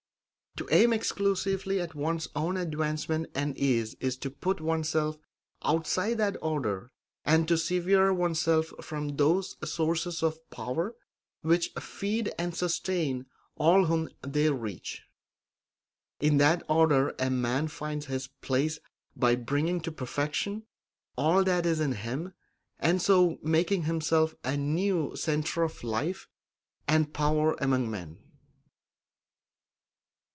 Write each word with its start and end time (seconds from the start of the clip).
To 0.57 0.67
aim 0.69 0.91
exclusively 0.91 1.79
at 1.79 1.95
one's 1.95 2.27
own 2.35 2.57
advancement 2.57 3.27
and 3.33 3.57
ease 3.57 3.93
is 4.01 4.17
to 4.17 4.29
put 4.29 4.59
oneself 4.59 5.17
outside 5.63 6.15
that 6.17 6.35
order 6.41 6.91
and 7.23 7.47
to 7.47 7.57
sever 7.57 8.13
oneself 8.13 8.73
from 8.81 9.15
those 9.15 9.55
sources 9.63 10.21
of 10.21 10.37
power 10.49 10.93
which 11.41 11.69
feed 11.79 12.33
and 12.37 12.53
sustain 12.53 13.27
all 13.55 13.85
whom 13.85 14.09
they 14.23 14.49
reach. 14.49 15.03
In 16.19 16.35
that 16.39 16.63
order 16.67 17.15
a 17.17 17.29
man 17.29 17.69
finds 17.69 18.07
his 18.07 18.27
place 18.27 18.77
by 19.15 19.35
bringing 19.37 19.79
to 19.81 19.91
perfection 19.91 20.67
all 21.17 21.45
that 21.45 21.65
is 21.65 21.79
in 21.79 21.93
him, 21.93 22.33
and 22.77 23.01
so 23.01 23.39
making 23.41 23.83
himself 23.83 24.35
a 24.43 24.57
new 24.57 25.15
centre 25.15 25.63
of 25.63 25.81
life 25.81 26.27
and 26.89 27.13
power 27.13 27.55
among 27.61 27.89
men. 27.89 28.17